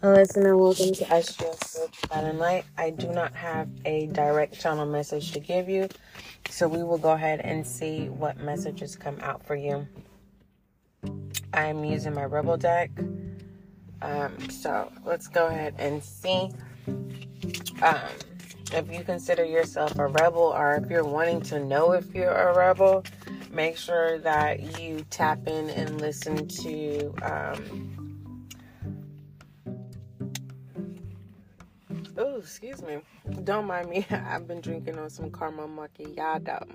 Listener, 0.00 0.56
welcome 0.56 0.92
to 0.92 1.04
SGL 1.06 1.64
Spiritual 1.64 2.08
Guiding 2.08 2.38
Light. 2.38 2.64
I 2.76 2.90
do 2.90 3.08
not 3.08 3.34
have 3.34 3.68
a 3.84 4.06
direct 4.06 4.60
channel 4.60 4.86
message 4.86 5.32
to 5.32 5.40
give 5.40 5.68
you, 5.68 5.88
so 6.48 6.68
we 6.68 6.84
will 6.84 6.98
go 6.98 7.10
ahead 7.10 7.40
and 7.40 7.66
see 7.66 8.08
what 8.08 8.38
messages 8.38 8.94
come 8.94 9.18
out 9.22 9.44
for 9.44 9.56
you. 9.56 9.88
I'm 11.52 11.84
using 11.84 12.14
my 12.14 12.26
Rebel 12.26 12.56
deck, 12.56 12.92
um, 14.00 14.38
so 14.50 14.92
let's 15.04 15.26
go 15.26 15.48
ahead 15.48 15.74
and 15.78 16.00
see. 16.00 16.52
Um, 17.82 17.98
if 18.72 18.92
you 18.92 19.02
consider 19.02 19.44
yourself 19.44 19.98
a 19.98 20.06
rebel, 20.06 20.54
or 20.56 20.76
if 20.76 20.88
you're 20.88 21.02
wanting 21.02 21.40
to 21.42 21.58
know 21.58 21.90
if 21.90 22.14
you're 22.14 22.30
a 22.30 22.56
rebel, 22.56 23.02
make 23.50 23.76
sure 23.76 24.20
that 24.20 24.78
you 24.78 25.04
tap 25.10 25.48
in 25.48 25.70
and 25.70 26.00
listen 26.00 26.46
to. 26.46 27.12
Um, 27.22 28.07
Oh, 32.38 32.40
excuse 32.40 32.82
me. 32.82 32.98
Don't 33.42 33.66
mind 33.66 33.90
me. 33.90 34.06
I've 34.10 34.46
been 34.46 34.60
drinking 34.60 34.96
on 34.96 35.10
some 35.10 35.32
caramel 35.32 35.66
macchiato, 35.66 36.68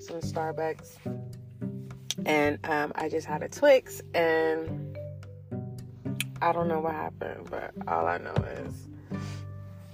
some 0.00 0.20
Starbucks, 0.20 0.96
and 2.26 2.58
um, 2.68 2.90
I 2.96 3.08
just 3.08 3.24
had 3.24 3.44
a 3.44 3.48
Twix, 3.48 4.02
and 4.14 4.98
I 6.42 6.50
don't 6.50 6.66
know 6.66 6.80
what 6.80 6.92
happened, 6.92 7.48
but 7.48 7.72
all 7.86 8.04
I 8.04 8.18
know 8.18 8.34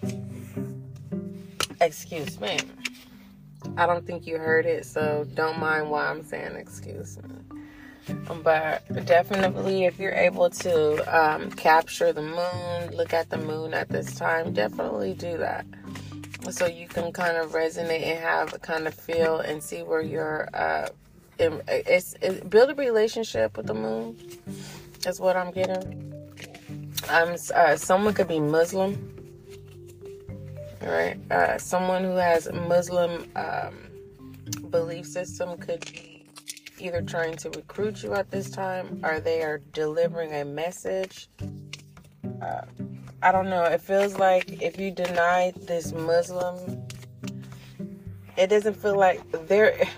is, 0.03 0.15
excuse 1.83 2.41
me. 2.41 2.59
I 3.77 3.85
don't 3.85 4.07
think 4.07 4.27
you 4.27 4.39
heard 4.39 4.65
it, 4.65 4.87
so 4.87 5.27
don't 5.35 5.59
mind 5.59 5.91
why 5.91 6.07
I'm 6.07 6.25
saying 6.25 6.57
excuse 6.57 7.19
me 7.19 7.36
but 8.43 8.83
definitely 9.05 9.85
if 9.85 9.99
you're 9.99 10.13
able 10.13 10.49
to 10.49 11.03
um, 11.17 11.51
capture 11.53 12.13
the 12.13 12.23
moon 12.23 12.97
look 12.97 13.13
at 13.13 13.31
the 13.31 13.39
moon 13.39 13.75
at 13.75 13.89
this 13.89 14.15
time 14.15 14.53
definitely 14.53 15.15
do 15.15 15.37
that. 15.39 15.67
So 16.51 16.67
you 16.67 16.87
can 16.87 17.13
kind 17.13 17.37
of 17.37 17.53
resonate 17.53 18.03
and 18.03 18.21
have 18.21 18.55
a 18.55 18.59
kind 18.59 18.87
of 18.87 18.95
feel 18.95 19.41
and 19.41 19.61
see 19.61 19.83
where 19.83 20.01
you're 20.01 20.49
uh, 20.55 20.89
in, 21.39 21.61
it's, 21.69 22.15
it, 22.23 22.49
build 22.49 22.71
a 22.71 22.75
relationship 22.75 23.57
with 23.57 23.67
the 23.67 23.75
moon 23.75 24.17
is 25.07 25.21
what 25.21 25.37
i'm 25.37 25.51
getting. 25.51 26.13
Um, 27.09 27.37
uh, 27.55 27.77
someone 27.77 28.15
could 28.15 28.29
be 28.29 28.41
muslim 28.41 29.13
right? 30.87 31.19
Uh, 31.31 31.59
someone 31.59 32.05
who 32.05 32.17
has 32.17 32.51
muslim 32.53 33.29
um, 33.35 33.75
belief 34.71 35.07
system 35.07 35.57
could 35.59 35.85
be 35.93 36.06
either 36.81 37.03
trying 37.03 37.37
to 37.37 37.51
recruit 37.51 38.03
you 38.03 38.15
at 38.15 38.31
this 38.31 38.51
time 38.51 39.01
or 39.05 39.21
they 39.21 39.43
are 39.43 39.59
delivering 39.73 40.33
a 40.33 40.45
message. 40.45 41.29
Uh, 42.43 42.63
I 43.23 43.33
don't 43.33 43.49
know. 43.49 43.65
It 43.65 43.81
feels 43.81 44.19
like 44.19 44.63
if 44.63 44.79
you 44.79 44.91
deny 44.91 45.53
this 45.57 45.93
Muslim, 45.93 46.87
it 48.37 48.49
doesn't 48.49 48.75
feel 48.75 48.97
like 48.97 49.21
they're. 49.49 49.89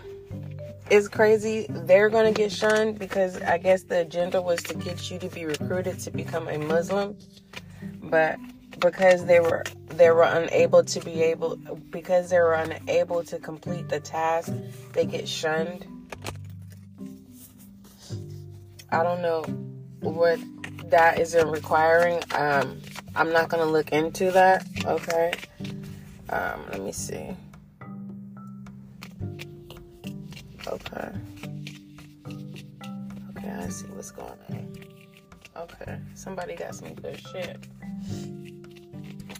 It's 0.90 1.08
crazy. 1.08 1.66
They're 1.68 2.08
going 2.08 2.32
to 2.32 2.38
get 2.38 2.50
shunned 2.50 2.98
because 2.98 3.42
I 3.42 3.58
guess 3.58 3.82
the 3.82 4.00
agenda 4.00 4.40
was 4.40 4.62
to 4.62 4.74
get 4.74 5.10
you 5.10 5.18
to 5.18 5.28
be 5.28 5.44
recruited 5.44 5.98
to 6.00 6.10
become 6.10 6.48
a 6.48 6.56
Muslim. 6.56 7.18
But 8.04 8.38
because 8.78 9.26
they 9.26 9.40
were 9.40 9.64
they 9.88 10.10
were 10.10 10.22
unable 10.22 10.84
to 10.84 11.00
be 11.00 11.22
able 11.24 11.56
because 11.90 12.30
they 12.30 12.38
were 12.38 12.54
unable 12.54 13.24
to 13.24 13.38
complete 13.38 13.88
the 13.88 14.00
task, 14.00 14.52
they 14.92 15.04
get 15.04 15.28
shunned 15.28 15.86
I 18.90 19.02
don't 19.02 19.20
know 19.20 19.42
what 20.00 20.40
that 20.90 21.18
isn't 21.18 21.48
requiring. 21.50 22.22
Um, 22.32 22.80
I'm 23.14 23.32
not 23.32 23.48
gonna 23.48 23.66
look 23.66 23.92
into 23.92 24.30
that. 24.30 24.66
Okay. 24.84 25.32
Um, 26.30 26.60
let 26.70 26.80
me 26.80 26.92
see. 26.92 27.36
Okay. 30.66 31.10
Okay, 33.30 33.50
I 33.50 33.68
see 33.68 33.86
what's 33.88 34.10
going 34.10 34.28
on. 34.50 34.74
Okay, 35.56 35.98
somebody 36.14 36.54
got 36.54 36.74
some 36.74 36.94
good 36.94 37.20
shit. 37.32 37.66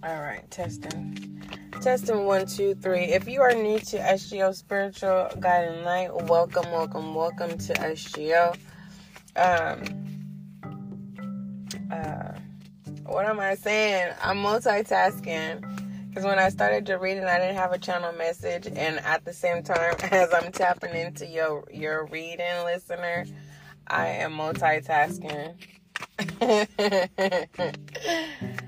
All 0.02 0.20
right, 0.20 0.48
testing. 0.50 1.42
Testing 1.80 2.24
one, 2.24 2.46
two, 2.46 2.74
three. 2.74 3.04
If 3.04 3.28
you 3.28 3.40
are 3.40 3.52
new 3.54 3.78
to 3.78 3.98
SGL 3.98 4.54
Spiritual 4.54 5.28
Guiding 5.38 5.84
Light, 5.84 6.12
welcome, 6.24 6.70
welcome, 6.72 7.14
welcome 7.14 7.56
to 7.56 7.72
SGL 7.74 8.56
um 9.38 9.82
uh 11.90 12.32
what 13.06 13.24
am 13.24 13.40
I 13.40 13.54
saying? 13.54 14.12
I'm 14.22 14.36
multitasking 14.38 15.62
because 16.08 16.24
when 16.24 16.38
I 16.38 16.50
started 16.50 16.84
to 16.86 16.96
read 16.96 17.16
it, 17.16 17.24
I 17.24 17.38
didn't 17.38 17.56
have 17.56 17.72
a 17.72 17.78
channel 17.78 18.12
message, 18.12 18.66
and 18.66 18.98
at 19.00 19.24
the 19.24 19.32
same 19.32 19.62
time 19.62 19.94
as 20.10 20.32
I'm 20.34 20.52
tapping 20.52 20.94
into 20.94 21.26
your 21.26 21.64
your 21.72 22.06
reading, 22.06 22.64
listener, 22.64 23.24
I 23.86 24.08
am 24.08 24.32
multitasking. 24.32 25.54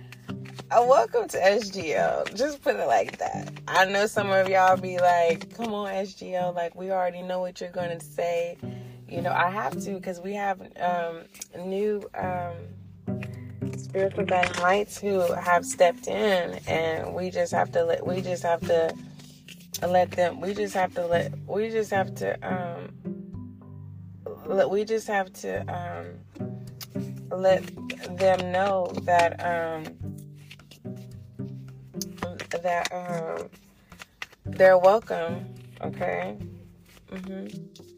Uh, 0.72 0.86
welcome 0.88 1.26
to 1.26 1.36
SGL. 1.36 2.32
Just 2.36 2.62
put 2.62 2.76
it 2.76 2.86
like 2.86 3.18
that. 3.18 3.52
I 3.66 3.86
know 3.86 4.06
some 4.06 4.30
of 4.30 4.48
y'all 4.48 4.76
be 4.76 4.98
like, 4.98 5.52
"Come 5.56 5.74
on, 5.74 5.92
SGL! 5.92 6.54
Like 6.54 6.76
we 6.76 6.92
already 6.92 7.22
know 7.22 7.40
what 7.40 7.60
you're 7.60 7.72
gonna 7.72 7.98
say." 7.98 8.56
You 9.10 9.20
know, 9.20 9.32
I 9.32 9.50
have 9.50 9.78
to 9.84 9.94
because 9.94 10.20
we 10.20 10.34
have 10.34 10.60
um, 10.78 11.24
new 11.66 12.08
um, 12.14 12.54
spiritual 13.76 14.24
guiding 14.24 14.62
lights 14.62 14.98
who 14.98 15.20
have 15.32 15.66
stepped 15.66 16.06
in, 16.06 16.60
and 16.68 17.12
we 17.14 17.30
just 17.30 17.52
have 17.52 17.72
to 17.72 17.84
let 17.84 18.06
we 18.06 18.20
just 18.20 18.44
have 18.44 18.60
to 18.62 18.94
let 19.82 20.12
them. 20.12 20.40
We 20.40 20.54
just 20.54 20.74
have 20.74 20.94
to 20.94 21.06
let 21.06 21.32
we 21.46 21.70
just 21.70 21.90
have 21.90 22.14
to 22.16 22.38
um, 22.48 22.90
let 24.46 24.70
we 24.70 24.84
just 24.84 25.08
have 25.08 25.32
to 25.34 25.60
um, 25.74 26.06
let 27.36 27.64
them 28.16 28.52
know 28.52 28.92
that 29.02 29.32
um, 29.44 29.84
that 32.62 32.92
um, 32.92 33.48
they're 34.44 34.78
welcome. 34.78 35.52
Okay. 35.82 36.36
Mm-hmm. 37.10 37.89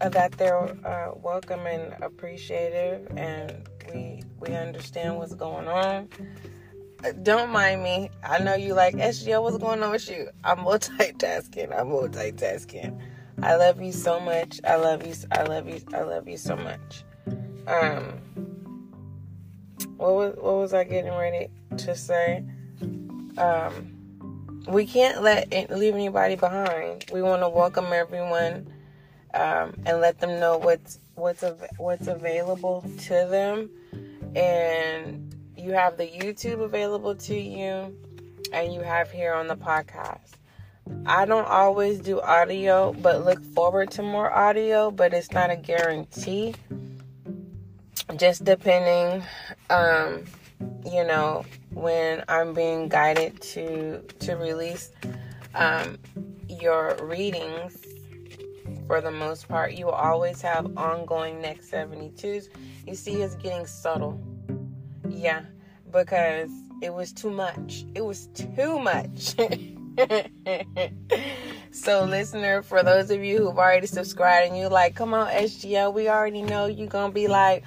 That 0.00 0.32
they're 0.32 0.58
uh, 0.86 1.12
welcome 1.16 1.66
and 1.66 1.94
appreciative, 2.02 3.08
and 3.16 3.66
we 3.92 4.22
we 4.38 4.54
understand 4.54 5.16
what's 5.16 5.34
going 5.34 5.68
on. 5.68 6.08
Don't 7.22 7.50
mind 7.50 7.82
me. 7.82 8.10
I 8.22 8.38
know 8.38 8.54
you 8.54 8.74
like 8.74 8.94
SGL. 8.96 9.42
What's 9.42 9.56
going 9.56 9.82
on 9.82 9.90
with 9.92 10.08
you? 10.10 10.28
I'm 10.44 10.58
multitasking. 10.58 11.76
I'm 11.76 11.88
multitasking. 11.88 13.00
I 13.42 13.56
love 13.56 13.80
you 13.80 13.90
so 13.90 14.20
much. 14.20 14.60
I 14.64 14.76
love 14.76 15.06
you. 15.06 15.14
I 15.32 15.42
love 15.44 15.66
you. 15.66 15.80
I 15.94 16.02
love 16.02 16.28
you 16.28 16.36
so 16.36 16.56
much. 16.56 17.04
Um, 17.66 18.20
what 19.96 20.14
was 20.14 20.34
what 20.36 20.54
was 20.56 20.74
I 20.74 20.84
getting 20.84 21.14
ready 21.14 21.48
to 21.78 21.96
say? 21.96 22.44
Um, 23.38 23.92
we 24.68 24.84
can't 24.84 25.22
let 25.22 25.50
leave 25.70 25.94
anybody 25.94 26.36
behind. 26.36 27.06
We 27.10 27.22
want 27.22 27.40
to 27.42 27.48
welcome 27.48 27.86
everyone 27.92 28.72
um, 29.36 29.74
and 29.84 30.00
let 30.00 30.18
them 30.18 30.40
know 30.40 30.56
what's 30.58 30.98
what's 31.14 31.44
av- 31.44 31.68
what's 31.78 32.06
available 32.06 32.84
to 33.00 33.26
them. 33.30 33.70
And 34.34 35.34
you 35.56 35.72
have 35.72 35.96
the 35.96 36.06
YouTube 36.06 36.60
available 36.62 37.14
to 37.14 37.38
you, 37.38 37.96
and 38.52 38.72
you 38.72 38.80
have 38.80 39.10
here 39.10 39.34
on 39.34 39.46
the 39.46 39.56
podcast. 39.56 40.32
I 41.04 41.24
don't 41.24 41.46
always 41.46 41.98
do 41.98 42.20
audio, 42.20 42.92
but 42.92 43.24
look 43.24 43.42
forward 43.54 43.90
to 43.92 44.02
more 44.02 44.32
audio, 44.32 44.90
but 44.90 45.12
it's 45.12 45.32
not 45.32 45.50
a 45.50 45.56
guarantee. 45.56 46.54
Just 48.16 48.44
depending, 48.44 49.24
um, 49.68 50.24
you 50.84 51.04
know, 51.04 51.44
when 51.70 52.22
I'm 52.28 52.54
being 52.54 52.88
guided 52.88 53.40
to 53.42 54.02
to 54.20 54.36
release 54.36 54.90
um, 55.54 55.98
your 56.48 56.96
readings 57.02 57.85
for 58.86 59.00
the 59.00 59.10
most 59.10 59.48
part. 59.48 59.72
You 59.72 59.86
will 59.86 59.92
always 59.92 60.40
have 60.42 60.76
ongoing 60.76 61.40
next 61.40 61.70
72s. 61.70 62.48
You 62.86 62.94
see, 62.94 63.22
it's 63.22 63.34
getting 63.36 63.66
subtle. 63.66 64.20
Yeah, 65.08 65.42
because 65.90 66.50
it 66.82 66.92
was 66.92 67.12
too 67.12 67.30
much. 67.30 67.86
It 67.94 68.04
was 68.04 68.26
too 68.28 68.78
much. 68.78 69.34
so, 71.70 72.04
listener, 72.04 72.62
for 72.62 72.82
those 72.82 73.10
of 73.10 73.24
you 73.24 73.38
who've 73.38 73.58
already 73.58 73.86
subscribed 73.86 74.48
and 74.48 74.58
you 74.58 74.68
like, 74.68 74.94
come 74.94 75.14
on, 75.14 75.28
SGL, 75.28 75.94
we 75.94 76.08
already 76.08 76.42
know 76.42 76.66
you're 76.66 76.88
going 76.88 77.10
to 77.10 77.14
be 77.14 77.28
like, 77.28 77.64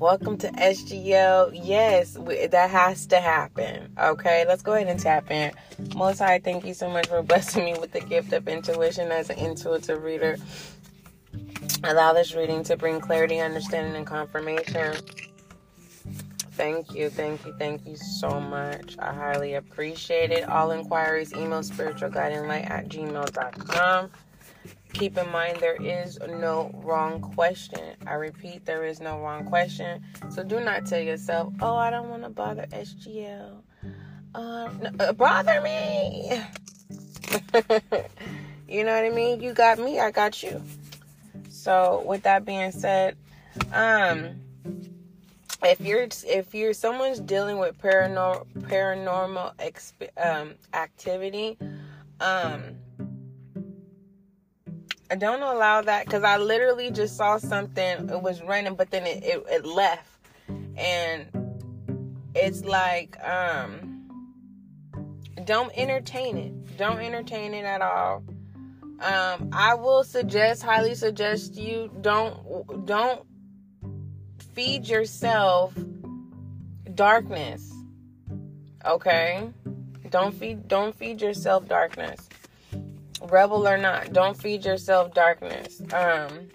welcome 0.00 0.36
to 0.38 0.48
SGL. 0.48 1.60
Yes, 1.62 2.16
that 2.50 2.70
has 2.70 3.06
to 3.06 3.20
happen. 3.20 3.92
Okay, 3.98 4.44
let's 4.48 4.62
go 4.62 4.72
ahead 4.72 4.88
and 4.88 4.98
tap 4.98 5.30
in. 5.30 5.52
Most 5.94 6.18
High, 6.18 6.40
thank 6.40 6.64
you 6.64 6.74
so 6.74 6.88
much 6.88 7.06
for 7.06 7.22
blessing 7.22 7.66
me 7.66 7.74
with 7.74 7.92
the 7.92 8.00
gift 8.00 8.32
of 8.32 8.48
intuition 8.48 9.12
as 9.12 9.30
an 9.30 9.38
intuitive 9.38 10.02
reader. 10.02 10.38
Allow 11.84 12.14
this 12.14 12.34
reading 12.34 12.64
to 12.64 12.76
bring 12.76 13.00
clarity, 13.00 13.38
understanding, 13.38 13.94
and 13.94 14.06
confirmation 14.06 14.96
Thank 16.60 16.94
you, 16.94 17.08
thank 17.08 17.46
you, 17.46 17.54
thank 17.58 17.86
you 17.86 17.96
so 17.96 18.38
much. 18.38 18.96
I 18.98 19.14
highly 19.14 19.54
appreciate 19.54 20.30
it. 20.30 20.46
All 20.46 20.72
inquiries, 20.72 21.32
email 21.32 21.60
spiritualguidinglight 21.60 22.68
at 22.68 22.86
gmail.com. 22.90 24.10
Keep 24.92 25.18
in 25.18 25.30
mind 25.30 25.58
there 25.60 25.80
is 25.80 26.18
no 26.28 26.70
wrong 26.84 27.20
question. 27.20 27.96
I 28.06 28.14
repeat, 28.14 28.66
there 28.66 28.84
is 28.84 29.00
no 29.00 29.18
wrong 29.20 29.44
question. 29.44 30.02
So 30.30 30.42
do 30.42 30.60
not 30.60 30.86
tell 30.86 31.00
yourself, 31.00 31.52
oh, 31.60 31.76
I 31.76 31.90
don't 31.90 32.08
want 32.08 32.24
to 32.24 32.28
bother 32.30 32.66
SGL. 32.72 33.62
Uh, 34.34 34.70
no, 34.80 34.90
uh, 35.00 35.12
bother 35.12 35.60
me. 35.62 36.40
you 38.68 38.84
know 38.84 38.94
what 38.94 39.04
I 39.04 39.10
mean? 39.10 39.40
You 39.40 39.52
got 39.52 39.78
me, 39.78 40.00
I 40.00 40.10
got 40.10 40.42
you. 40.42 40.62
So 41.48 42.02
with 42.06 42.22
that 42.22 42.44
being 42.44 42.72
said, 42.72 43.16
um 43.72 44.40
if 45.62 45.80
you're 45.80 46.08
if 46.26 46.54
you're 46.54 46.72
someone's 46.72 47.20
dealing 47.20 47.58
with 47.58 47.78
paranormal 47.78 48.46
paranormal 48.60 49.54
exp, 49.56 50.08
um 50.16 50.54
activity, 50.72 51.58
um 52.20 52.62
don't 55.18 55.42
allow 55.42 55.82
that 55.82 56.06
because 56.06 56.22
I 56.22 56.36
literally 56.36 56.90
just 56.90 57.16
saw 57.16 57.38
something. 57.38 58.08
It 58.08 58.22
was 58.22 58.42
raining, 58.42 58.74
but 58.74 58.90
then 58.90 59.06
it, 59.06 59.24
it, 59.24 59.44
it 59.50 59.66
left, 59.66 60.06
and 60.76 61.26
it's 62.34 62.64
like 62.64 63.18
um, 63.24 64.40
don't 65.44 65.72
entertain 65.76 66.36
it. 66.36 66.76
Don't 66.76 67.00
entertain 67.00 67.54
it 67.54 67.64
at 67.64 67.82
all. 67.82 68.22
Um, 69.00 69.50
I 69.52 69.74
will 69.74 70.04
suggest, 70.04 70.62
highly 70.62 70.94
suggest 70.94 71.56
you 71.56 71.90
don't 72.00 72.86
don't 72.86 73.26
feed 74.54 74.86
yourself 74.86 75.74
darkness. 76.94 77.72
Okay? 78.84 79.50
Don't 80.08 80.34
feed 80.34 80.68
don't 80.68 80.94
feed 80.94 81.20
yourself 81.20 81.66
darkness 81.66 82.29
rebel 83.28 83.66
or 83.66 83.76
not, 83.76 84.12
don't 84.12 84.36
feed 84.36 84.64
yourself 84.64 85.14
darkness. 85.14 85.82
Um, 85.92 86.48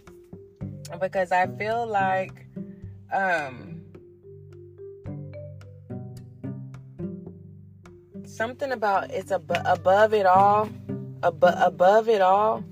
because 1.00 1.32
I 1.32 1.48
feel 1.48 1.86
like, 1.86 2.48
um, 3.14 3.82
something 8.26 8.72
about 8.72 9.12
it's 9.12 9.32
ab- 9.32 9.62
above 9.66 10.14
it 10.14 10.26
all, 10.26 10.70
ab- 11.24 11.44
above 11.44 12.10
it 12.10 12.22
all. 12.22 12.64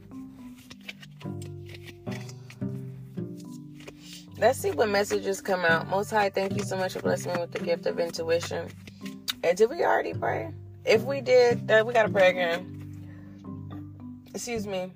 Let's 4.38 4.60
see 4.60 4.72
what 4.72 4.90
messages 4.90 5.40
come 5.40 5.64
out. 5.64 5.88
Most 5.88 6.10
High, 6.10 6.30
thank 6.30 6.58
you 6.58 6.64
so 6.64 6.76
much 6.76 6.94
for 6.94 7.00
blessing 7.00 7.34
me 7.34 7.40
with 7.40 7.52
the 7.52 7.60
gift 7.60 7.86
of 7.86 8.00
intuition. 8.00 8.68
And 9.44 9.58
did 9.58 9.70
we 9.70 9.84
already 9.84 10.14
pray? 10.14 10.52
If 10.86 11.04
we 11.04 11.22
did, 11.22 11.68
then 11.68 11.86
we 11.86 11.94
gotta 11.94 12.10
pray 12.10 12.30
again 12.30 12.83
excuse 14.34 14.68
me. 14.68 14.92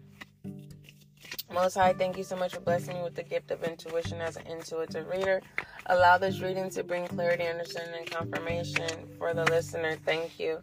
Most 1.54 1.76
High, 1.76 1.94
thank 1.94 2.18
you 2.18 2.24
so 2.24 2.36
much 2.36 2.54
for 2.54 2.60
blessing 2.60 2.96
me 2.98 3.04
with 3.04 3.16
the 3.16 3.24
gift 3.24 3.52
of 3.52 3.64
intuition 3.64 4.20
as 4.20 4.36
an 4.36 4.46
intuitive 4.48 5.08
reader. 5.08 5.42
Allow 5.86 6.18
this 6.18 6.42
reading 6.42 6.70
to 6.72 6.84
bring 6.84 7.08
clarity, 7.08 7.48
understanding, 7.48 8.02
and 8.02 8.12
confirmation 8.12 9.08
for 9.18 9.34
the 9.34 9.46
listener. 9.46 9.96
Thank 10.06 10.40
you. 10.40 10.62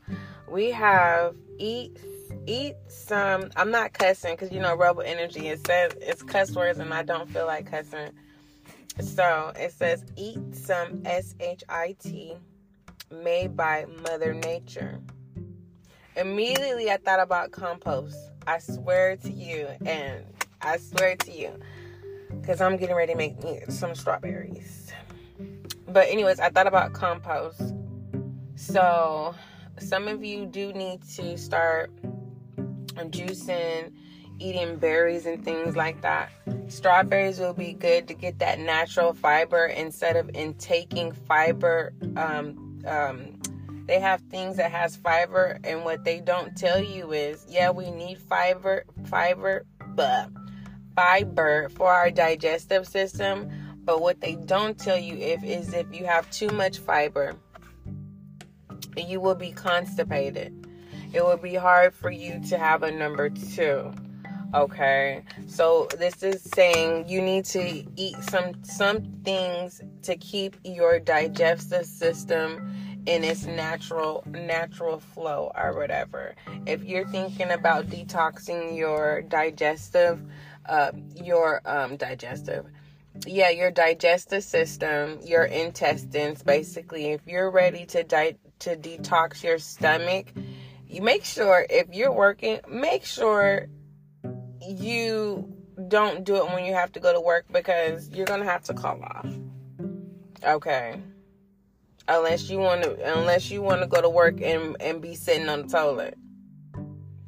We 0.49 0.71
have 0.73 1.35
eat 1.59 1.99
eat 2.47 2.75
some. 2.89 3.51
I'm 3.57 3.71
not 3.71 3.95
cussing 3.95 4.35
because 4.35 4.53
you 4.53 4.61
know 4.61 4.77
rebel 4.77 5.03
energy. 5.03 5.49
It 5.49 5.67
says 5.67 5.93
it's 6.01 6.23
cuss 6.23 6.55
words, 6.55 6.79
and 6.79 6.93
I 6.93 7.03
don't 7.03 7.31
feel 7.31 7.47
like 7.47 7.71
cussing. 7.71 8.11
So 9.01 9.53
it 9.57 9.73
says 9.73 10.05
eat 10.17 10.55
some 10.55 11.01
S 11.07 11.35
H 11.41 11.65
I 11.69 11.97
T 11.99 12.37
made 13.11 13.57
by 13.57 13.87
Mother 14.03 14.35
Nature. 14.35 15.01
Immediately, 16.17 16.91
I 16.91 16.99
thought 16.99 17.21
about 17.21 17.51
compost 17.51 18.17
I 18.47 18.59
swear 18.59 19.17
to 19.17 19.31
you, 19.31 19.69
and 19.87 20.25
I 20.61 20.77
swear 20.77 21.17
to 21.17 21.33
you, 21.33 21.59
because 22.41 22.61
I'm 22.61 22.77
getting 22.77 22.95
ready 22.95 23.13
to 23.13 23.19
make 23.19 23.43
me 23.43 23.61
some 23.69 23.95
strawberries. 23.95 24.93
But, 25.89 26.09
anyways, 26.09 26.41
I 26.41 26.51
thought 26.51 26.67
about 26.67 26.93
compost. 26.93 27.75
So, 28.57 29.35
some 29.79 30.09
of 30.09 30.25
you 30.25 30.47
do 30.47 30.73
need 30.73 31.03
to 31.17 31.37
start 31.39 31.91
juicing, 33.11 33.93
eating 34.39 34.77
berries, 34.77 35.27
and 35.27 35.45
things 35.45 35.77
like 35.77 36.03
that. 36.03 36.31
Strawberries 36.69 37.39
will 37.39 37.55
be 37.55 37.73
good 37.73 38.09
to 38.09 38.15
get 38.15 38.39
that 38.39 38.59
natural 38.59 39.15
fiber 39.15 39.67
instead 39.67 40.17
of 40.17 40.31
intaking 40.35 41.13
fiber 41.13 41.93
um, 42.17 42.81
um, 42.87 43.41
they 43.87 44.01
have 44.01 44.21
things 44.31 44.57
that 44.57 44.71
has 44.71 44.97
fiber 44.97 45.59
and 45.65 45.85
what 45.85 46.05
they 46.05 46.21
don't 46.21 46.57
tell 46.57 46.83
you 46.83 47.13
is 47.13 47.45
yeah 47.49 47.71
we 47.71 47.91
need 47.91 48.19
fiber 48.19 48.85
fiber 49.05 49.65
but 49.95 50.31
fiber 50.95 51.69
for 51.71 51.93
our 51.93 52.11
digestive 52.11 52.87
system. 52.87 53.51
But 53.85 54.01
what 54.01 54.21
they 54.21 54.37
don't 54.37 54.79
tell 54.79 54.99
you 54.99 55.17
if 55.17 55.45
is 55.45 55.75
if 55.75 55.93
you 55.93 56.07
have 56.07 56.31
too 56.31 56.49
much 56.49 56.79
fiber 56.79 57.37
you 58.97 59.21
will 59.21 59.35
be 59.35 59.51
constipated. 59.51 60.67
It 61.13 61.25
will 61.25 61.37
be 61.37 61.55
hard 61.55 61.95
for 61.95 62.11
you 62.11 62.41
to 62.49 62.59
have 62.59 62.83
a 62.83 62.91
number 62.91 63.29
two 63.29 63.93
okay? 64.55 65.25
So 65.47 65.89
this 65.99 66.23
is 66.23 66.43
saying 66.55 67.09
you 67.09 67.21
need 67.21 67.45
to 67.47 67.85
eat 67.97 68.17
some 68.23 68.53
some 68.63 69.03
things 69.25 69.81
to 70.03 70.17
keep 70.17 70.57
your 70.65 71.01
digestive 71.01 71.87
system 71.87 72.94
in 73.07 73.25
its 73.25 73.45
natural 73.45 74.25
natural 74.27 75.01
flow 75.01 75.53
or 75.55 75.77
whatever. 75.77 76.35
If 76.67 76.85
you're 76.85 77.07
thinking 77.09 77.51
about 77.51 77.89
detoxing 77.89 78.77
your 78.77 79.23
digestive 79.23 80.23
uh 80.67 80.93
your 81.15 81.61
um 81.67 81.97
digestive 81.97 82.67
yeah, 83.27 83.51
your 83.51 83.71
digestive 83.71 84.43
system, 84.43 85.21
your 85.23 85.45
intestines 85.45 86.43
basically. 86.43 87.13
If 87.13 87.21
you're 87.27 87.51
ready 87.51 87.87
to 87.87 88.03
di- 88.03 88.37
to 88.61 88.77
detox 88.77 89.43
your 89.43 89.59
stomach, 89.59 90.33
you 90.87 91.01
make 91.01 91.25
sure 91.25 91.65
if 91.71 91.95
you're 91.95 92.13
working, 92.13 92.59
make 92.69 93.05
sure 93.05 93.69
you 94.61 95.53
don't 95.89 96.25
do 96.25 96.37
it 96.37 96.47
when 96.53 96.65
you 96.65 96.75
have 96.75 96.93
to 96.93 97.01
go 97.01 97.13
to 97.13 97.21
work 97.21 97.45
because 97.53 98.09
you're 98.11 98.27
to 98.27 98.45
have 98.45 98.65
to 98.65 98.75
call 98.75 99.01
off. 99.03 99.29
Okay 100.43 101.01
unless 102.09 102.51
you 102.51 102.59
want 102.59 102.83
to 102.83 103.19
unless 103.19 103.51
you 103.51 103.63
want 103.63 103.81
to 103.81 103.87
go 103.87 104.01
to 104.01 104.09
work 104.09 104.41
and 104.41 104.77
and 104.81 105.01
be 105.01 105.15
sitting 105.15 105.49
on 105.49 105.63
the 105.63 105.69
toilet. 105.69 106.19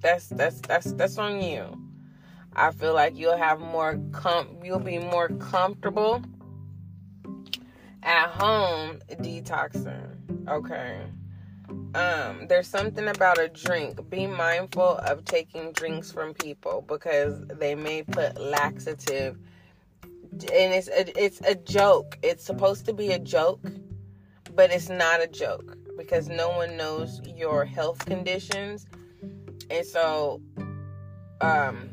That's 0.01 0.29
that's 0.29 0.61
that's 0.61 0.93
that's 0.93 1.19
on 1.19 1.43
you. 1.43 1.65
I 2.55 2.71
feel 2.71 2.95
like 2.95 3.17
you'll 3.17 3.37
have 3.37 3.61
more 3.61 4.01
com 4.13 4.49
you'll 4.63 4.79
be 4.79 4.99
more 4.99 5.29
comfortable 5.29 6.23
at 8.03 8.29
home 8.29 9.01
detoxing. 9.11 10.49
Okay. 10.49 11.03
Um 11.95 12.47
there's 12.49 12.69
something 12.69 13.09
about 13.09 13.39
a 13.39 13.49
drink. 13.49 14.09
Be 14.11 14.27
mindful 14.27 14.99
of 14.99 15.25
taking 15.25 15.73
drinks 15.73 16.13
from 16.13 16.35
people 16.35 16.85
because 16.87 17.47
they 17.49 17.75
may 17.75 18.03
put 18.03 18.39
laxative 18.41 19.39
and 20.33 20.75
it's 20.75 20.89
a, 20.89 21.23
it's 21.23 21.41
a 21.41 21.55
joke. 21.55 22.19
It's 22.23 22.45
supposed 22.45 22.85
to 22.87 22.93
be 22.93 23.13
a 23.13 23.19
joke 23.19 23.61
but 24.57 24.71
it's 24.73 24.89
not 24.89 25.23
a 25.23 25.27
joke 25.27 25.77
because 25.97 26.29
no 26.29 26.49
one 26.49 26.77
knows 26.77 27.21
your 27.37 27.65
health 27.65 28.05
conditions 28.07 28.87
and 29.71 29.87
so 29.87 30.41
um 31.43 31.91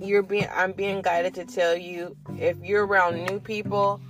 you're 0.00 0.22
being 0.22 0.48
i'm 0.54 0.72
being 0.72 1.02
guided 1.02 1.34
to 1.34 1.44
tell 1.44 1.76
you 1.76 2.16
if 2.38 2.56
you're 2.62 2.86
around 2.86 3.24
new 3.24 3.40
people 3.40 4.00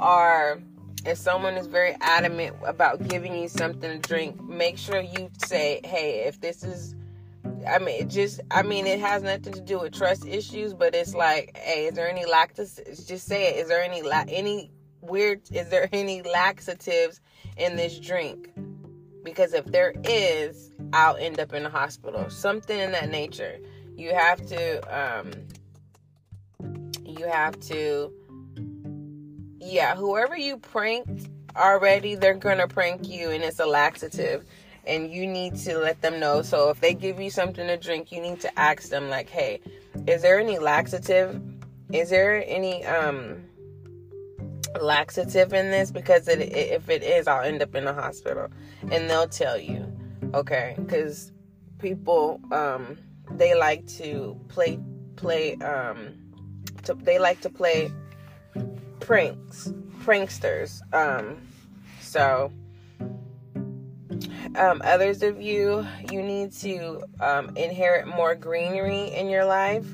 or 0.00 0.62
if 1.04 1.18
someone 1.18 1.54
is 1.54 1.66
very 1.66 1.96
adamant 2.00 2.54
about 2.64 3.06
giving 3.08 3.36
you 3.36 3.48
something 3.48 4.00
to 4.00 4.08
drink 4.08 4.40
make 4.42 4.78
sure 4.78 5.00
you 5.00 5.28
say 5.44 5.80
hey 5.84 6.24
if 6.26 6.40
this 6.40 6.62
is 6.62 6.94
I 7.68 7.78
mean, 7.80 8.02
it 8.02 8.08
just, 8.08 8.40
I 8.50 8.62
mean, 8.62 8.86
it 8.86 9.00
has 9.00 9.22
nothing 9.22 9.52
to 9.52 9.60
do 9.60 9.80
with 9.80 9.92
trust 9.92 10.24
issues, 10.24 10.72
but 10.72 10.94
it's 10.94 11.14
like, 11.14 11.56
hey, 11.56 11.86
is 11.86 11.94
there 11.94 12.08
any 12.08 12.24
lactose? 12.24 13.06
Just 13.08 13.26
say 13.26 13.48
it. 13.48 13.56
Is 13.56 13.68
there 13.68 13.82
any, 13.82 14.02
la- 14.02 14.24
any 14.28 14.70
weird 15.06 15.42
is 15.52 15.68
there 15.68 15.88
any 15.92 16.22
laxatives 16.22 17.20
in 17.56 17.76
this 17.76 17.98
drink? 17.98 18.50
Because 19.24 19.54
if 19.54 19.64
there 19.66 19.94
is 20.04 20.72
i'll 20.92 21.16
end 21.16 21.40
up 21.40 21.52
in 21.52 21.62
the 21.62 21.70
hospital. 21.70 22.28
Something 22.30 22.78
in 22.78 22.92
that 22.92 23.10
nature. 23.10 23.58
You 23.96 24.14
have 24.14 24.44
to 24.46 24.80
um 24.98 25.30
you 27.04 27.26
have 27.26 27.58
to 27.60 28.12
yeah 29.58 29.96
whoever 29.96 30.36
you 30.36 30.58
pranked 30.58 31.28
already 31.56 32.14
they're 32.14 32.34
gonna 32.34 32.68
prank 32.68 33.08
you 33.08 33.30
and 33.30 33.42
it's 33.42 33.58
a 33.58 33.66
laxative 33.66 34.44
and 34.86 35.10
you 35.10 35.26
need 35.26 35.56
to 35.56 35.78
let 35.78 36.00
them 36.02 36.20
know. 36.20 36.42
So 36.42 36.70
if 36.70 36.80
they 36.80 36.94
give 36.94 37.20
you 37.20 37.30
something 37.30 37.66
to 37.66 37.76
drink 37.76 38.12
you 38.12 38.20
need 38.20 38.40
to 38.40 38.58
ask 38.58 38.90
them 38.90 39.08
like 39.08 39.28
hey 39.28 39.60
is 40.06 40.22
there 40.22 40.38
any 40.38 40.58
laxative? 40.58 41.40
Is 41.92 42.10
there 42.10 42.44
any 42.46 42.84
um 42.84 43.44
laxative 44.82 45.52
in 45.52 45.70
this 45.70 45.90
because 45.90 46.28
it, 46.28 46.40
if 46.40 46.88
it 46.88 47.02
is, 47.02 47.26
I'll 47.26 47.44
end 47.44 47.62
up 47.62 47.74
in 47.74 47.84
the 47.84 47.94
hospital, 47.94 48.48
and 48.90 49.08
they'll 49.10 49.28
tell 49.28 49.58
you, 49.58 49.92
okay, 50.34 50.74
because 50.78 51.32
people 51.78 52.40
um 52.52 52.98
they 53.32 53.54
like 53.54 53.86
to 53.86 54.38
play 54.48 54.78
play 55.16 55.54
um 55.56 56.14
to, 56.84 56.94
they 56.94 57.18
like 57.18 57.40
to 57.40 57.50
play 57.50 57.92
pranks 59.00 59.72
pranksters 60.02 60.80
um 60.94 61.36
so 62.00 62.50
um, 64.56 64.80
others 64.84 65.22
of 65.22 65.42
you 65.42 65.86
you 66.10 66.22
need 66.22 66.52
to 66.52 67.02
um, 67.20 67.54
inherit 67.56 68.06
more 68.06 68.34
greenery 68.34 69.12
in 69.12 69.28
your 69.28 69.44
life 69.44 69.86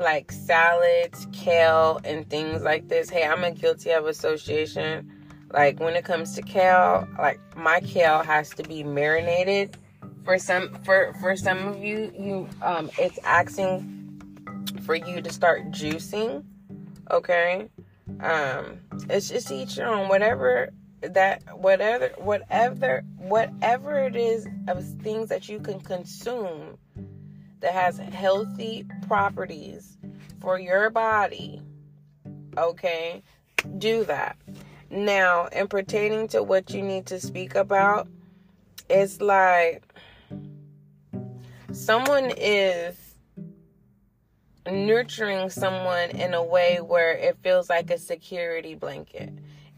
like 0.00 0.32
salads 0.32 1.26
kale 1.32 2.00
and 2.04 2.28
things 2.30 2.62
like 2.62 2.88
this. 2.88 3.10
Hey 3.10 3.24
i'm 3.24 3.44
a 3.44 3.50
guilty 3.50 3.90
of 3.90 4.06
association. 4.06 5.10
Like 5.52 5.80
when 5.80 5.94
it 5.94 6.04
comes 6.04 6.34
to 6.34 6.42
kale 6.42 7.06
like 7.18 7.40
my 7.56 7.80
kale 7.80 8.22
has 8.22 8.50
to 8.50 8.62
be 8.62 8.82
marinated. 8.82 9.76
For 10.24 10.38
some 10.38 10.74
for 10.84 11.14
for 11.20 11.36
some 11.36 11.68
of 11.68 11.84
you 11.84 12.12
you 12.18 12.48
um 12.62 12.90
it's 12.98 13.18
asking 13.24 13.96
for 14.82 14.94
you 14.94 15.20
to 15.20 15.32
start 15.32 15.70
juicing 15.70 16.44
okay? 17.10 17.68
Um 18.20 18.80
it's 19.08 19.28
just 19.28 19.50
each 19.50 19.76
your 19.76 19.88
own. 19.88 20.08
Whatever 20.08 20.70
that 21.02 21.42
whatever 21.58 22.10
whatever 22.18 23.02
whatever 23.16 23.98
it 24.04 24.16
is 24.16 24.46
of 24.68 24.84
things 25.02 25.28
that 25.28 25.48
you 25.48 25.58
can 25.58 25.80
consume 25.80 26.78
that 27.60 27.72
has 27.72 27.98
healthy 27.98 28.84
properties 29.06 29.98
for 30.40 30.58
your 30.58 30.90
body 30.90 31.60
okay 32.56 33.22
do 33.78 34.04
that 34.04 34.36
now 34.90 35.46
in 35.46 35.68
pertaining 35.68 36.26
to 36.26 36.42
what 36.42 36.70
you 36.70 36.82
need 36.82 37.06
to 37.06 37.20
speak 37.20 37.54
about 37.54 38.08
it's 38.88 39.20
like 39.20 39.82
someone 41.72 42.32
is 42.36 42.96
nurturing 44.70 45.48
someone 45.48 46.10
in 46.10 46.34
a 46.34 46.42
way 46.42 46.78
where 46.80 47.12
it 47.12 47.36
feels 47.42 47.70
like 47.70 47.90
a 47.90 47.98
security 47.98 48.74
blanket 48.74 49.32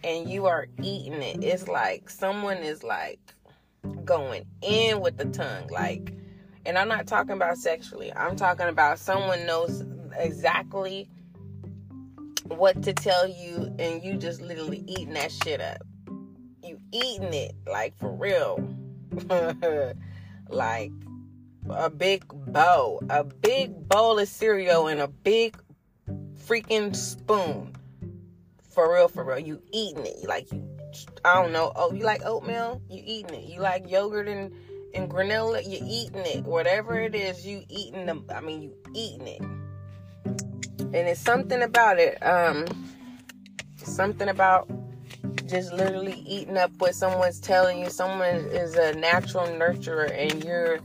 and 0.04 0.28
you 0.28 0.46
are 0.46 0.66
eating 0.82 1.22
it. 1.22 1.44
It's 1.44 1.68
like 1.68 2.10
someone 2.10 2.58
is 2.58 2.82
like 2.82 3.20
going 4.04 4.44
in 4.60 5.00
with 5.00 5.16
the 5.16 5.26
tongue. 5.26 5.68
Like, 5.68 6.14
and 6.64 6.78
I'm 6.78 6.88
not 6.88 7.07
talking 7.07 7.33
about 7.33 7.59
sexually, 7.59 8.12
I'm 8.14 8.37
talking 8.37 8.69
about 8.69 8.99
someone 8.99 9.47
knows 9.47 9.85
exactly 10.16 11.09
what 12.45 12.83
to 12.83 12.92
tell 12.92 13.26
you 13.26 13.75
and 13.78 14.02
you 14.02 14.16
just 14.16 14.40
literally 14.40 14.85
eating 14.87 15.14
that 15.14 15.33
shit 15.33 15.61
up. 15.61 15.83
You 16.62 16.78
eating 16.92 17.35
it 17.35 17.54
like 17.66 17.97
for 17.99 18.12
real. 18.12 18.69
like 20.49 20.92
a 21.71 21.90
big 21.90 22.25
bowl, 22.28 23.02
a 23.11 23.25
big 23.25 23.88
bowl 23.88 24.19
of 24.19 24.28
cereal 24.28 24.87
and 24.88 25.00
a 25.00 25.09
big 25.09 25.57
freaking 26.47 26.95
spoon. 26.95 27.75
For 28.71 28.95
real, 28.95 29.09
for 29.09 29.25
real. 29.25 29.38
You 29.38 29.62
eating 29.73 30.07
it. 30.07 30.26
Like 30.26 30.50
you 30.52 30.66
I 31.25 31.40
don't 31.40 31.52
know. 31.52 31.73
Oh, 31.75 31.92
you 31.92 32.04
like 32.04 32.25
oatmeal? 32.25 32.81
You 32.88 33.02
eating 33.04 33.35
it. 33.35 33.45
You 33.45 33.61
like 33.61 33.90
yogurt 33.90 34.28
and, 34.28 34.52
and 34.94 35.11
granola? 35.11 35.62
you're 35.66 35.87
eating 35.87 36.25
it. 36.26 36.44
Whatever 36.44 37.00
it 37.00 37.14
is, 37.14 37.46
you 37.46 37.64
eating 37.68 38.06
them. 38.06 38.25
I 38.34 38.40
mean, 38.40 38.62
you 38.62 38.75
eating 38.94 39.26
it. 39.26 39.40
And 40.78 41.08
it's 41.08 41.20
something 41.20 41.62
about 41.62 41.99
it. 41.99 42.25
Um, 42.25 42.66
something 43.76 44.28
about 44.28 44.68
just 45.46 45.72
literally 45.72 46.22
eating 46.26 46.56
up 46.56 46.70
what 46.78 46.94
someone's 46.94 47.40
telling 47.40 47.78
you. 47.78 47.90
Someone 47.90 48.37
is 48.50 48.75
a 48.75 48.94
natural 48.94 49.46
nurturer, 49.46 50.11
and 50.11 50.44
you're 50.44 50.80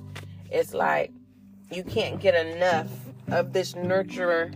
it's 0.51 0.73
like 0.73 1.11
you 1.71 1.83
can't 1.83 2.19
get 2.19 2.35
enough 2.35 2.89
of 3.29 3.53
this 3.53 3.73
nurturer. 3.73 4.53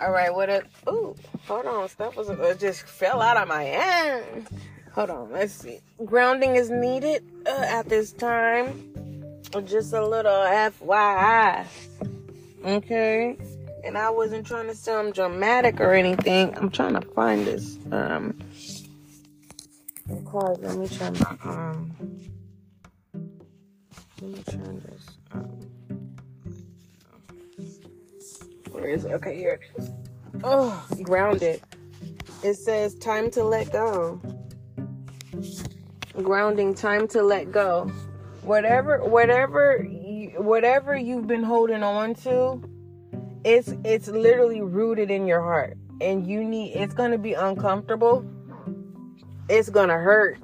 All 0.00 0.10
right, 0.10 0.34
what 0.34 0.48
a 0.48 0.62
ooh, 0.88 1.14
hold 1.46 1.66
on, 1.66 1.88
stuff 1.88 2.16
was 2.16 2.30
uh, 2.30 2.54
just 2.58 2.82
fell 2.84 3.20
out 3.20 3.36
of 3.36 3.48
my 3.48 3.64
hand. 3.64 4.48
Hold 4.92 5.10
on, 5.10 5.32
let's 5.32 5.52
see. 5.52 5.80
Grounding 6.04 6.56
is 6.56 6.70
needed 6.70 7.24
uh, 7.46 7.50
at 7.50 7.88
this 7.88 8.12
time. 8.12 8.92
Just 9.64 9.92
a 9.92 10.04
little 10.04 10.32
FYI. 10.32 11.66
Okay. 12.64 13.36
And 13.84 13.96
I 13.96 14.10
wasn't 14.10 14.46
trying 14.46 14.66
to 14.66 14.74
sound 14.74 15.14
dramatic 15.14 15.80
or 15.80 15.94
anything. 15.94 16.56
I'm 16.56 16.70
trying 16.70 16.94
to 16.94 17.00
find 17.00 17.46
this 17.46 17.78
um 17.92 18.38
card. 20.26 20.58
Let 20.60 20.76
me 20.76 20.88
try 20.88 21.10
my 21.10 21.36
um 21.44 21.92
let 24.20 24.30
me 24.30 24.42
turn 24.42 24.82
this. 24.84 25.06
Um, 25.32 25.48
where 28.70 28.88
is 28.88 29.04
it? 29.06 29.12
Okay, 29.12 29.36
here. 29.36 29.60
Oh, 30.44 30.86
grounded. 31.02 31.62
It 32.42 32.54
says 32.54 32.94
time 32.96 33.30
to 33.32 33.44
let 33.44 33.72
go. 33.72 34.20
Grounding, 36.22 36.74
time 36.74 37.08
to 37.08 37.22
let 37.22 37.52
go. 37.52 37.90
Whatever, 38.42 39.04
whatever, 39.04 39.78
whatever 40.36 40.96
you've 40.96 41.26
been 41.26 41.42
holding 41.42 41.82
on 41.82 42.14
to, 42.16 42.62
it's 43.44 43.74
it's 43.84 44.08
literally 44.08 44.62
rooted 44.62 45.10
in 45.10 45.26
your 45.26 45.42
heart, 45.42 45.76
and 46.00 46.26
you 46.26 46.44
need. 46.44 46.74
It's 46.74 46.94
gonna 46.94 47.18
be 47.18 47.34
uncomfortable. 47.34 48.24
It's 49.48 49.68
gonna 49.68 49.98
hurt. 49.98 50.38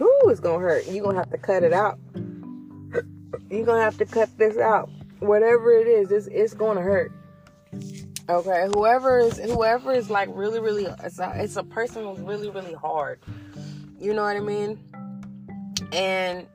Ooh, 0.00 0.28
it's 0.28 0.40
gonna 0.40 0.58
hurt. 0.58 0.86
You're 0.88 1.04
gonna 1.04 1.18
have 1.18 1.30
to 1.30 1.38
cut 1.38 1.62
it 1.62 1.72
out 1.72 1.98
you're 3.50 3.66
gonna 3.66 3.82
have 3.82 3.98
to 3.98 4.06
cut 4.06 4.28
this 4.38 4.56
out. 4.58 4.90
Whatever 5.20 5.72
it 5.72 5.86
is, 5.86 6.10
it's 6.10 6.26
it's 6.26 6.54
gonna 6.54 6.82
hurt. 6.82 7.12
Okay, 8.28 8.68
whoever 8.74 9.18
is 9.18 9.38
whoever 9.38 9.92
is 9.92 10.10
like 10.10 10.28
really 10.32 10.60
really 10.60 10.86
it's 11.02 11.18
a, 11.18 11.32
it's 11.36 11.56
a 11.56 11.62
person 11.62 12.04
who's 12.04 12.20
really 12.20 12.50
really 12.50 12.74
hard. 12.74 13.20
You 13.98 14.14
know 14.14 14.22
what 14.22 14.36
I 14.36 14.40
mean? 14.40 14.78
And 15.92 16.46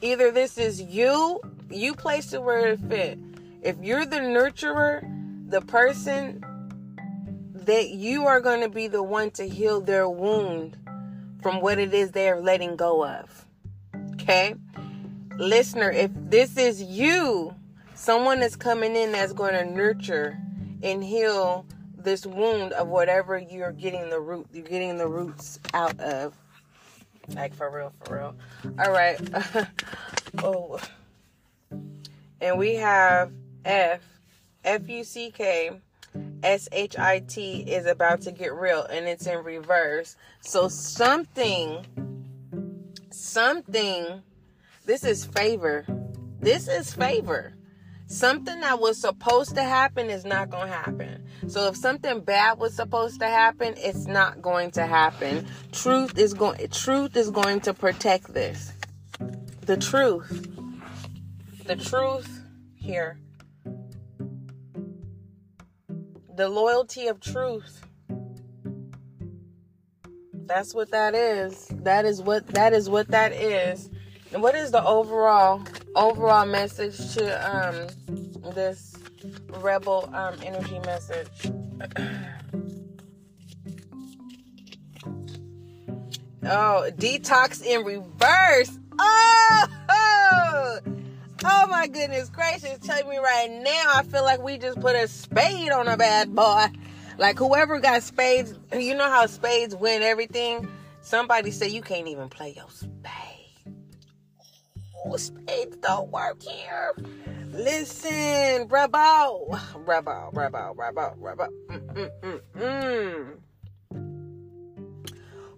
either 0.00 0.30
this 0.30 0.58
is 0.58 0.80
you, 0.80 1.40
you 1.70 1.94
place 1.94 2.32
it 2.32 2.42
where 2.42 2.68
it 2.68 2.80
fit. 2.80 3.18
If 3.62 3.76
you're 3.80 4.06
the 4.06 4.18
nurturer, 4.18 5.02
the 5.50 5.60
person 5.60 6.44
that 7.54 7.90
you 7.90 8.26
are 8.26 8.40
going 8.40 8.60
to 8.60 8.68
be 8.68 8.88
the 8.88 9.02
one 9.02 9.30
to 9.32 9.48
heal 9.48 9.80
their 9.80 10.08
wound 10.08 10.76
from 11.42 11.60
what 11.60 11.78
it 11.78 11.94
is 11.94 12.10
they're 12.10 12.40
letting 12.40 12.76
go 12.76 13.06
of. 13.06 13.46
Okay? 14.14 14.54
listener, 15.38 15.90
if 15.90 16.10
this 16.14 16.56
is 16.56 16.82
you, 16.82 17.54
someone 17.94 18.42
is 18.42 18.56
coming 18.56 18.96
in 18.96 19.12
that's 19.12 19.32
going 19.32 19.54
to 19.54 19.64
nurture 19.64 20.38
and 20.82 21.02
heal 21.02 21.66
this 21.96 22.26
wound 22.26 22.72
of 22.72 22.88
whatever 22.88 23.38
you're 23.38 23.72
getting 23.72 24.10
the 24.10 24.20
root, 24.20 24.46
you're 24.52 24.64
getting 24.64 24.98
the 24.98 25.08
roots 25.08 25.58
out 25.72 25.98
of. 26.00 26.36
Like 27.28 27.54
for 27.54 27.70
real, 27.70 27.92
for 28.04 28.16
real. 28.16 28.36
All 28.78 28.92
right. 28.92 29.18
oh. 30.38 30.80
And 32.40 32.58
we 32.58 32.74
have 32.74 33.32
F, 33.64 34.02
F 34.64 34.88
U 34.88 35.04
C 35.04 35.30
K, 35.30 35.70
S 36.42 36.68
H 36.72 36.98
I 36.98 37.20
T 37.20 37.60
is 37.62 37.86
about 37.86 38.20
to 38.22 38.32
get 38.32 38.52
real 38.52 38.82
and 38.84 39.06
it's 39.06 39.26
in 39.26 39.42
reverse. 39.42 40.16
So 40.40 40.68
something, 40.68 41.86
something 43.10 44.22
this 44.86 45.02
is 45.02 45.24
favor. 45.24 45.86
This 46.40 46.68
is 46.68 46.92
favor. 46.92 47.54
Something 48.06 48.60
that 48.60 48.80
was 48.80 49.00
supposed 49.00 49.54
to 49.54 49.62
happen 49.62 50.10
is 50.10 50.24
not 50.24 50.50
going 50.50 50.68
to 50.68 50.74
happen. 50.74 51.26
So 51.48 51.68
if 51.68 51.76
something 51.76 52.20
bad 52.20 52.58
was 52.58 52.74
supposed 52.74 53.18
to 53.20 53.26
happen, 53.26 53.74
it's 53.78 54.06
not 54.06 54.42
going 54.42 54.72
to 54.72 54.86
happen. 54.86 55.46
Truth 55.72 56.18
is 56.18 56.34
going 56.34 56.68
truth 56.68 57.16
is 57.16 57.30
going 57.30 57.60
to 57.60 57.72
protect 57.72 58.34
this. 58.34 58.72
The 59.62 59.76
truth. 59.78 60.48
The 61.64 61.76
truth 61.76 62.42
here. 62.74 63.18
The 66.36 66.48
loyalty 66.48 67.06
of 67.06 67.20
truth. 67.20 67.86
That's 70.46 70.74
what 70.74 70.90
that 70.90 71.14
is. 71.14 71.68
That 71.68 72.04
is 72.04 72.20
what 72.20 72.46
that 72.48 72.74
is 72.74 72.90
what 72.90 73.08
that 73.08 73.32
is 73.32 73.88
what 74.42 74.54
is 74.54 74.70
the 74.70 74.84
overall 74.84 75.62
overall 75.94 76.46
message 76.46 77.14
to 77.14 77.24
um 77.48 77.86
this 78.54 78.96
rebel 79.48 80.10
um 80.12 80.34
energy 80.42 80.78
message? 80.80 81.28
oh, 86.44 86.90
detox 86.96 87.64
in 87.64 87.84
reverse. 87.84 88.78
Oh, 88.98 89.66
oh 91.44 91.66
my 91.68 91.86
goodness 91.86 92.28
gracious! 92.28 92.78
Tell 92.78 93.06
me 93.08 93.18
right 93.18 93.50
now, 93.50 93.92
I 93.94 94.02
feel 94.04 94.22
like 94.22 94.40
we 94.42 94.58
just 94.58 94.80
put 94.80 94.94
a 94.96 95.08
spade 95.08 95.70
on 95.70 95.88
a 95.88 95.96
bad 95.96 96.34
boy. 96.34 96.66
Like 97.18 97.38
whoever 97.38 97.78
got 97.80 98.02
spades, 98.02 98.54
you 98.72 98.94
know 98.94 99.08
how 99.08 99.26
spades 99.26 99.76
win 99.76 100.02
everything. 100.02 100.68
Somebody 101.02 101.50
say 101.50 101.68
you 101.68 101.82
can't 101.82 102.08
even 102.08 102.28
play 102.28 102.54
your. 102.56 102.66
Spades 105.18 105.76
don't 105.78 106.10
work 106.10 106.42
here. 106.42 106.94
Listen, 107.52 108.66
rebel, 108.68 109.58
rebel, 109.86 110.30
rebel, 110.32 110.74
rebel, 110.76 111.14
rebel. 111.18 111.48
Mm-mm-mm-mm. 111.68 113.38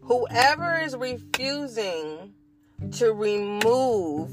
Whoever 0.03 0.79
is 0.81 0.97
refusing 0.97 2.35
to 2.93 3.13
remove 3.13 4.31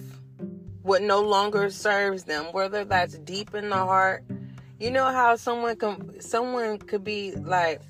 what 0.84 1.02
no 1.02 1.22
longer 1.22 1.70
serves 1.70 2.26
them, 2.26 2.46
whether 2.52 2.84
that's 2.86 3.18
deep 3.20 3.56
in 3.56 3.70
the 3.70 3.78
heart. 3.78 4.24
You 4.80 4.92
know 4.92 5.06
how 5.06 5.38
someone 5.38 5.78
can 5.78 6.20
someone 6.22 6.78
could 6.78 7.04
be 7.04 7.32
like 7.32 7.82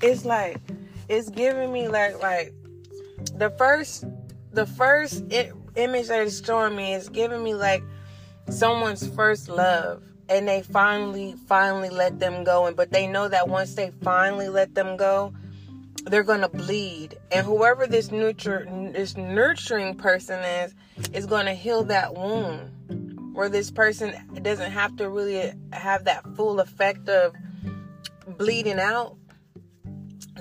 it's 0.00 0.24
like 0.24 0.58
it's 1.08 1.28
giving 1.30 1.72
me 1.72 1.88
like 1.88 2.22
like 2.22 2.54
the 3.34 3.50
first 3.50 4.04
the 4.52 4.66
first 4.66 5.24
it, 5.30 5.52
image 5.76 6.08
that 6.08 6.22
it's 6.22 6.44
showing 6.44 6.76
me 6.76 6.94
is 6.94 7.08
giving 7.08 7.42
me 7.42 7.54
like 7.54 7.82
someone's 8.48 9.06
first 9.14 9.48
love 9.48 10.02
and 10.28 10.46
they 10.48 10.62
finally 10.62 11.34
finally 11.46 11.90
let 11.90 12.18
them 12.18 12.44
go 12.44 12.66
and 12.66 12.76
but 12.76 12.90
they 12.90 13.06
know 13.06 13.28
that 13.28 13.48
once 13.48 13.74
they 13.74 13.90
finally 14.02 14.48
let 14.48 14.74
them 14.74 14.96
go 14.96 15.32
they're 16.04 16.22
gonna 16.22 16.48
bleed. 16.48 17.16
And 17.30 17.46
whoever 17.46 17.86
this 17.86 18.10
nurture 18.10 18.66
this 18.92 19.16
nurturing 19.16 19.94
person 19.94 20.40
is 20.40 20.74
is 21.12 21.26
gonna 21.26 21.54
heal 21.54 21.84
that 21.84 22.14
wound 22.14 23.34
where 23.34 23.48
this 23.48 23.70
person 23.70 24.14
doesn't 24.42 24.70
have 24.70 24.96
to 24.96 25.08
really 25.08 25.52
have 25.72 26.04
that 26.04 26.24
full 26.36 26.60
effect 26.60 27.08
of 27.08 27.34
bleeding 28.26 28.78
out. 28.78 29.16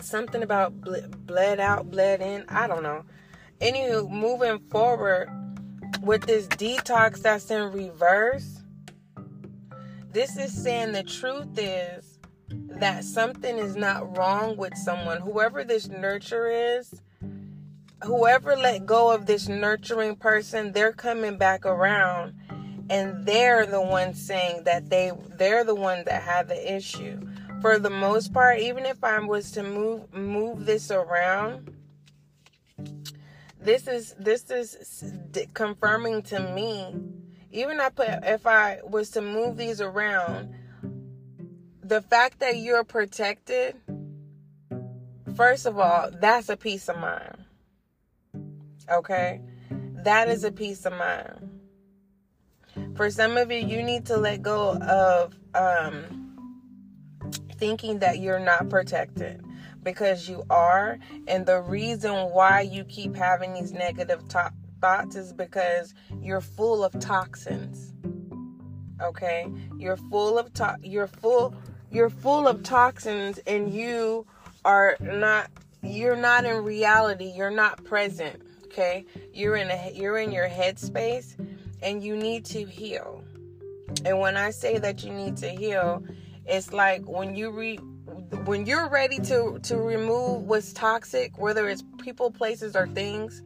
Something 0.01 0.41
about 0.43 0.81
ble- 0.81 1.07
bled 1.25 1.59
out 1.59 1.91
bled 1.91 2.21
in 2.21 2.45
i 2.49 2.65
don't 2.65 2.81
know 2.81 3.03
anywho 3.61 4.09
moving 4.09 4.59
forward 4.69 5.29
with 6.01 6.23
this 6.23 6.47
detox 6.47 7.21
that's 7.21 7.49
in 7.51 7.71
reverse 7.71 8.61
this 10.11 10.35
is 10.35 10.51
saying 10.51 10.91
the 10.91 11.03
truth 11.03 11.57
is 11.57 12.19
that 12.79 13.05
something 13.05 13.57
is 13.57 13.77
not 13.77 14.17
wrong 14.17 14.57
with 14.57 14.75
someone, 14.77 15.21
whoever 15.21 15.63
this 15.63 15.87
nurture 15.87 16.47
is, 16.47 17.01
whoever 18.03 18.57
let 18.57 18.85
go 18.85 19.11
of 19.11 19.25
this 19.25 19.47
nurturing 19.47 20.17
person, 20.17 20.73
they're 20.73 20.91
coming 20.91 21.37
back 21.37 21.65
around 21.65 22.33
and 22.89 23.25
they're 23.25 23.65
the 23.65 23.81
ones 23.81 24.21
saying 24.21 24.65
that 24.65 24.89
they 24.89 25.13
they're 25.37 25.63
the 25.63 25.75
ones 25.75 26.03
that 26.05 26.21
had 26.23 26.49
the 26.49 26.75
issue. 26.75 27.21
For 27.61 27.79
the 27.79 27.89
most 27.89 28.33
part, 28.33 28.59
even 28.59 28.85
if 28.85 29.01
I 29.03 29.19
was 29.19 29.51
to 29.51 29.63
move 29.63 30.13
move 30.13 30.65
this 30.65 30.91
around, 30.91 31.73
this 33.61 33.87
is 33.87 34.15
this 34.19 34.49
is 34.49 35.13
confirming 35.53 36.23
to 36.23 36.39
me 36.53 36.95
even 37.51 37.79
I 37.79 37.89
put 37.89 38.07
if 38.23 38.47
I 38.47 38.79
was 38.83 39.11
to 39.11 39.21
move 39.21 39.57
these 39.57 39.81
around 39.81 40.55
the 41.83 42.01
fact 42.01 42.39
that 42.39 42.55
you're 42.55 42.85
protected, 42.85 43.75
first 45.35 45.65
of 45.65 45.77
all, 45.77 46.09
that's 46.09 46.47
a 46.47 46.55
peace 46.55 46.87
of 46.87 46.97
mind. 46.97 47.35
Okay? 48.89 49.41
That 50.03 50.29
is 50.29 50.45
a 50.45 50.53
peace 50.53 50.85
of 50.85 50.93
mind. 50.93 51.59
For 52.95 53.09
some 53.09 53.35
of 53.35 53.51
you, 53.51 53.57
you 53.57 53.83
need 53.83 54.05
to 54.05 54.15
let 54.15 54.41
go 54.41 54.77
of 54.77 55.35
um, 55.53 56.37
thinking 57.57 57.99
that 57.99 58.19
you're 58.19 58.39
not 58.39 58.69
protected 58.69 59.43
because 59.83 60.29
you 60.29 60.43
are. 60.49 60.97
And 61.27 61.45
the 61.45 61.61
reason 61.61 62.13
why 62.31 62.61
you 62.61 62.83
keep 62.83 63.15
having 63.15 63.53
these 63.53 63.71
negative 63.71 64.27
to- 64.29 64.53
thoughts 64.79 65.15
is 65.15 65.33
because 65.33 65.93
you're 66.21 66.41
full 66.41 66.83
of 66.83 66.99
toxins. 66.99 67.93
Okay? 69.01 69.47
You're 69.77 69.97
full 69.97 70.37
of 70.37 70.53
to- 70.53 70.77
you're 70.81 71.07
full 71.07 71.55
you're 71.91 72.09
full 72.09 72.47
of 72.47 72.63
toxins 72.63 73.37
and 73.39 73.73
you 73.73 74.25
are 74.63 74.95
not 75.01 75.49
you're 75.83 76.15
not 76.15 76.45
in 76.45 76.63
reality 76.63 77.31
you're 77.35 77.51
not 77.51 77.83
present 77.83 78.41
okay 78.65 79.05
you're 79.33 79.57
in 79.57 79.69
a 79.69 79.91
you're 79.93 80.17
in 80.17 80.31
your 80.31 80.47
headspace 80.47 81.35
and 81.81 82.03
you 82.03 82.15
need 82.15 82.45
to 82.45 82.63
heal 82.63 83.23
and 84.05 84.17
when 84.19 84.37
i 84.37 84.49
say 84.49 84.77
that 84.77 85.03
you 85.03 85.11
need 85.11 85.35
to 85.35 85.49
heal 85.49 86.01
it's 86.45 86.71
like 86.71 87.03
when 87.05 87.35
you 87.35 87.51
re 87.51 87.77
when 88.45 88.65
you're 88.65 88.89
ready 88.89 89.19
to 89.19 89.59
to 89.63 89.77
remove 89.77 90.43
what's 90.43 90.73
toxic 90.73 91.37
whether 91.37 91.67
it's 91.67 91.83
people 92.01 92.31
places 92.31 92.75
or 92.75 92.87
things 92.87 93.41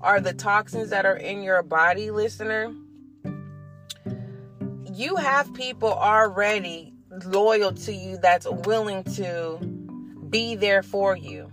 or 0.00 0.20
the 0.20 0.32
toxins 0.32 0.90
that 0.90 1.06
are 1.06 1.16
in 1.16 1.42
your 1.42 1.62
body 1.62 2.10
listener 2.10 2.72
you 4.94 5.16
have 5.16 5.52
people 5.54 5.92
already 5.92 6.92
loyal 7.24 7.72
to 7.72 7.92
you 7.92 8.18
that's 8.18 8.46
willing 8.46 9.04
to 9.04 9.58
be 10.28 10.54
there 10.54 10.82
for 10.82 11.16
you. 11.16 11.50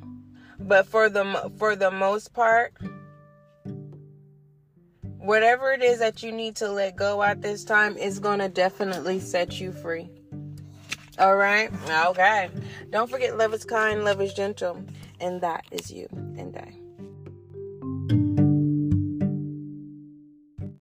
But 0.60 0.88
for 0.88 1.10
the 1.10 1.52
for 1.58 1.76
the 1.76 1.92
most 1.92 2.34
part 2.34 2.74
whatever 5.18 5.72
it 5.72 5.84
is 5.84 6.00
that 6.00 6.24
you 6.24 6.32
need 6.32 6.56
to 6.56 6.70
let 6.70 6.96
go 6.96 7.22
at 7.22 7.42
this 7.42 7.64
time 7.64 7.98
is 7.98 8.20
going 8.20 8.40
to 8.40 8.50
definitely 8.50 9.20
set 9.20 9.60
you 9.60 9.72
free 9.72 10.10
all 11.20 11.36
right? 11.36 11.72
Okay. 11.90 12.50
Don't 12.90 13.10
forget 13.10 13.38
love 13.38 13.54
is 13.54 13.66
kind 13.66 14.04
love 14.04 14.22
is 14.22 14.34
gentle 14.34 14.84
and 15.20 15.42
that 15.42 15.66
is 15.72 15.92
you. 15.92 16.08
And 16.38 16.56
i 16.58 16.79